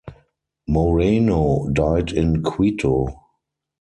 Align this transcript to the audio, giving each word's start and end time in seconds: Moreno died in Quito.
Moreno 0.67 1.69
died 1.71 2.11
in 2.11 2.41
Quito. 2.41 3.05